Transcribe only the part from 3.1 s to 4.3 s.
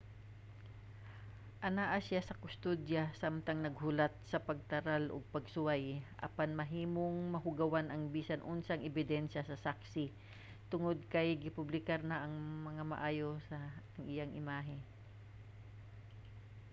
samtang naghulat